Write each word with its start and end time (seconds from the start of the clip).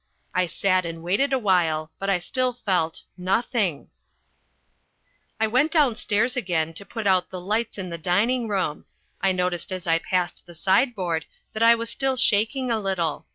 I 0.33 0.47
sat 0.47 0.83
and 0.83 1.03
waited 1.03 1.31
awhile, 1.31 1.91
but 1.99 2.09
I 2.09 2.17
still 2.17 2.53
felt 2.53 3.03
nothing. 3.19 3.89
I 5.39 5.45
went 5.45 5.71
downstairs 5.71 6.35
again 6.35 6.73
to 6.73 6.83
put 6.87 7.05
out 7.05 7.29
the 7.29 7.39
lights 7.39 7.77
in 7.77 7.91
the 7.91 7.99
dining 7.99 8.47
room. 8.47 8.85
I 9.21 9.31
noticed 9.31 9.71
as 9.71 9.85
I 9.85 9.99
passed 9.99 10.47
the 10.47 10.55
sideboard 10.55 11.27
that 11.53 11.61
I 11.61 11.75
was 11.75 11.91
still 11.91 12.15
shaking 12.15 12.71
a 12.71 12.79
little. 12.79 13.27